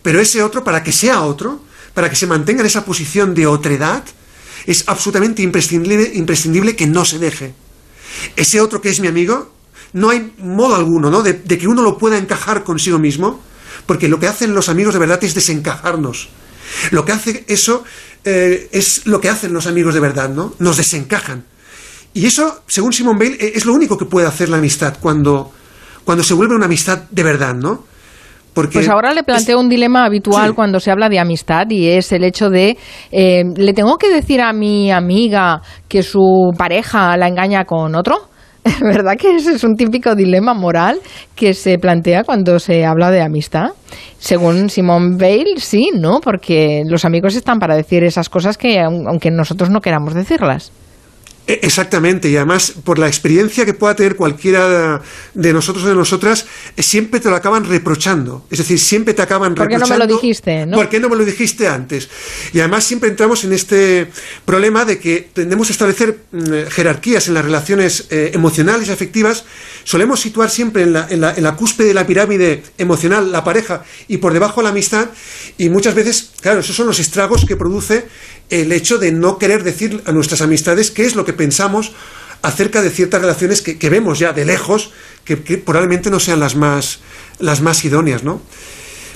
Pero 0.00 0.18
ese 0.18 0.42
otro, 0.42 0.64
para 0.64 0.82
que 0.82 0.92
sea 0.92 1.20
otro, 1.20 1.60
para 1.92 2.08
que 2.08 2.16
se 2.16 2.26
mantenga 2.26 2.62
en 2.62 2.66
esa 2.66 2.86
posición 2.86 3.34
de 3.34 3.46
otredad, 3.46 4.02
es 4.64 4.84
absolutamente 4.86 5.42
imprescindible, 5.42 6.10
imprescindible 6.14 6.74
que 6.74 6.86
no 6.86 7.04
se 7.04 7.18
deje. 7.18 7.52
Ese 8.34 8.62
otro 8.62 8.80
que 8.80 8.88
es 8.88 9.00
mi 9.00 9.08
amigo 9.08 9.52
no 9.92 10.08
hay 10.08 10.32
modo 10.38 10.74
alguno 10.74 11.10
¿no? 11.10 11.22
de, 11.22 11.42
que 11.42 11.68
uno 11.68 11.82
lo 11.82 11.98
pueda 11.98 12.16
encajar 12.16 12.64
consigo 12.64 12.98
mismo, 12.98 13.42
porque 13.84 14.08
lo 14.08 14.18
que 14.18 14.28
hacen 14.28 14.54
los 14.54 14.70
amigos 14.70 14.94
de 14.94 15.00
verdad 15.00 15.22
es 15.22 15.34
desencajarnos. 15.34 16.30
Lo 16.92 17.04
que 17.04 17.12
hace 17.12 17.44
eso 17.46 17.84
eh, 18.24 18.70
es 18.72 19.04
lo 19.04 19.20
que 19.20 19.28
hacen 19.28 19.52
los 19.52 19.66
amigos 19.66 19.92
de 19.92 20.00
verdad, 20.00 20.30
¿no? 20.30 20.54
Nos 20.60 20.78
desencajan. 20.78 21.44
Y 22.14 22.24
eso, 22.24 22.62
según 22.66 22.94
Simon 22.94 23.18
Bale, 23.18 23.36
es 23.54 23.66
lo 23.66 23.74
único 23.74 23.98
que 23.98 24.06
puede 24.06 24.26
hacer 24.26 24.48
la 24.48 24.56
amistad 24.56 24.96
cuando, 24.98 25.52
cuando 26.08 26.24
se 26.24 26.32
vuelve 26.32 26.56
una 26.56 26.64
amistad 26.64 27.00
de 27.10 27.22
verdad, 27.22 27.54
¿no? 27.54 27.84
Porque 28.54 28.78
pues 28.78 28.88
ahora 28.88 29.12
le 29.12 29.24
planteo 29.24 29.60
un 29.60 29.68
dilema 29.68 30.06
habitual 30.06 30.54
cuando 30.54 30.80
se 30.80 30.90
habla 30.90 31.10
de 31.10 31.18
amistad 31.18 31.66
y 31.68 31.86
es 31.86 32.12
el 32.12 32.24
hecho 32.24 32.48
de, 32.48 32.78
eh, 33.12 33.44
¿le 33.54 33.74
tengo 33.74 33.98
que 33.98 34.08
decir 34.08 34.40
a 34.40 34.54
mi 34.54 34.90
amiga 34.90 35.60
que 35.86 36.02
su 36.02 36.50
pareja 36.56 37.14
la 37.18 37.28
engaña 37.28 37.66
con 37.66 37.94
otro? 37.94 38.30
¿Verdad 38.80 39.16
que 39.18 39.36
ese 39.36 39.52
es 39.52 39.64
un 39.64 39.76
típico 39.76 40.14
dilema 40.14 40.54
moral 40.54 40.98
que 41.36 41.52
se 41.52 41.76
plantea 41.76 42.24
cuando 42.24 42.58
se 42.58 42.86
habla 42.86 43.10
de 43.10 43.20
amistad? 43.20 43.72
Según 44.18 44.70
Simone 44.70 45.18
Bale, 45.18 45.58
sí, 45.58 45.90
¿no? 45.94 46.20
Porque 46.22 46.84
los 46.86 47.04
amigos 47.04 47.36
están 47.36 47.58
para 47.58 47.76
decir 47.76 48.02
esas 48.02 48.30
cosas 48.30 48.56
que 48.56 48.80
aunque 48.80 49.30
nosotros 49.30 49.68
no 49.68 49.82
queramos 49.82 50.14
decirlas. 50.14 50.72
E, 51.48 51.60
exactamente, 51.62 52.28
y 52.28 52.36
además 52.36 52.74
por 52.84 52.98
la 52.98 53.08
experiencia 53.08 53.64
que 53.64 53.72
pueda 53.72 53.96
tener 53.96 54.16
cualquiera 54.16 55.00
de 55.32 55.52
nosotros 55.54 55.86
o 55.86 55.88
de 55.88 55.94
nosotras, 55.94 56.44
eh, 56.76 56.82
siempre 56.82 57.20
te 57.20 57.30
lo 57.30 57.36
acaban 57.36 57.64
reprochando. 57.64 58.44
Es 58.50 58.58
decir, 58.58 58.78
siempre 58.78 59.14
te 59.14 59.22
acaban 59.22 59.56
reprochando. 59.56 59.86
¿Por 59.86 59.88
qué 59.88 59.94
no 59.94 59.98
me 59.98 60.06
lo 60.06 60.20
dijiste? 60.20 60.66
¿no? 60.66 60.76
¿Por 60.76 60.88
qué 60.90 61.00
no 61.00 61.08
me 61.08 61.16
lo 61.16 61.24
dijiste 61.24 61.66
antes? 61.66 62.10
Y 62.52 62.60
además 62.60 62.84
siempre 62.84 63.08
entramos 63.08 63.44
en 63.44 63.54
este 63.54 64.08
problema 64.44 64.84
de 64.84 64.98
que 64.98 65.30
tendemos 65.32 65.70
a 65.70 65.72
establecer 65.72 66.18
mm, 66.32 66.68
jerarquías 66.68 67.28
en 67.28 67.34
las 67.34 67.44
relaciones 67.46 68.08
eh, 68.10 68.32
emocionales 68.34 68.88
y 68.88 68.92
afectivas. 68.92 69.44
Solemos 69.84 70.20
situar 70.20 70.50
siempre 70.50 70.82
en 70.82 70.92
la, 70.92 71.06
en, 71.08 71.22
la, 71.22 71.34
en 71.34 71.42
la 71.42 71.56
cúspide 71.56 71.88
de 71.88 71.94
la 71.94 72.06
pirámide 72.06 72.62
emocional 72.76 73.32
la 73.32 73.42
pareja 73.42 73.84
y 74.06 74.18
por 74.18 74.34
debajo 74.34 74.60
la 74.60 74.68
amistad. 74.68 75.08
Y 75.56 75.70
muchas 75.70 75.94
veces, 75.94 76.32
claro, 76.42 76.60
esos 76.60 76.76
son 76.76 76.86
los 76.86 76.98
estragos 76.98 77.46
que 77.46 77.56
produce 77.56 78.04
el 78.50 78.72
hecho 78.72 78.98
de 78.98 79.12
no 79.12 79.38
querer 79.38 79.62
decir 79.62 80.02
a 80.06 80.12
nuestras 80.12 80.40
amistades 80.40 80.90
qué 80.90 81.04
es 81.04 81.14
lo 81.14 81.24
que 81.24 81.32
pensamos 81.38 81.92
acerca 82.42 82.82
de 82.82 82.90
ciertas 82.90 83.22
relaciones 83.22 83.62
que, 83.62 83.88
vemos 83.88 84.18
ya 84.18 84.34
de 84.34 84.44
lejos, 84.44 84.92
que, 85.24 85.42
que, 85.42 85.56
probablemente 85.56 86.10
no 86.10 86.20
sean 86.20 86.40
las 86.40 86.54
más, 86.54 87.00
las 87.38 87.62
más 87.62 87.82
idóneas, 87.84 88.22
¿no? 88.22 88.42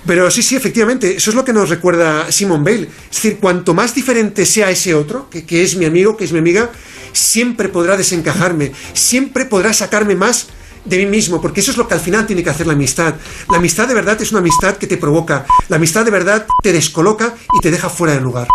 Pero 0.07 0.31
sí, 0.31 0.43
sí, 0.43 0.57
efectivamente, 0.57 1.17
eso 1.17 1.31
es 1.31 1.37
lo 1.37 1.45
que 1.45 1.53
nos 1.53 1.69
recuerda 1.69 2.33
Simon 2.33 2.65
Bale. 2.65 2.89
Es 3.11 3.17
decir, 3.17 3.39
cuanto 3.39 3.75
más 3.75 3.95
diferente 3.95 4.47
sea 4.47 4.71
ese 4.71 4.95
otro, 4.95 5.29
que, 5.31 5.45
que 5.45 5.63
es 5.63 5.77
mi 5.77 5.85
amigo, 5.85 6.17
que 6.17 6.25
es 6.25 6.33
mi 6.33 6.39
amiga, 6.39 6.73
siempre 7.13 7.69
podrá 7.69 7.97
desencajarme, 7.97 8.73
siempre 8.95 9.45
podrá 9.45 9.73
sacarme 9.73 10.17
más 10.17 10.49
de 10.85 10.99
mí 10.99 11.07
mismo, 11.07 11.41
porque 11.41 11.61
eso 11.61 11.71
es 11.71 11.77
lo 11.77 11.87
que 11.87 11.95
al 11.95 12.01
final 12.01 12.27
tiene 12.27 12.43
que 12.43 12.51
hacer 12.51 12.67
la 12.67 12.73
amistad. 12.73 13.15
La 13.51 13.59
amistad 13.59 13.87
de 13.87 13.95
verdad 13.95 14.21
es 14.21 14.31
una 14.33 14.41
amistad 14.41 14.77
que 14.77 14.87
te 14.87 14.97
provoca, 14.97 15.47
la 15.69 15.77
amistad 15.77 16.05
de 16.05 16.11
verdad 16.11 16.47
te 16.63 16.73
descoloca 16.73 17.35
y 17.57 17.61
te 17.61 17.71
deja 17.71 17.89
fuera 17.89 18.15
de 18.15 18.21
lugar. 18.21 18.49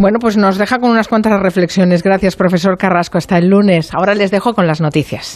Bueno, 0.00 0.18
pues 0.18 0.36
nos 0.36 0.58
deja 0.58 0.78
con 0.78 0.90
unas 0.90 1.08
cuantas 1.08 1.38
reflexiones. 1.40 2.02
Gracias, 2.02 2.36
profesor 2.36 2.76
Carrasco. 2.78 3.18
Hasta 3.18 3.38
el 3.38 3.48
lunes. 3.48 3.92
Ahora 3.94 4.14
les 4.14 4.30
dejo 4.30 4.54
con 4.54 4.66
las 4.66 4.80
noticias. 4.80 5.30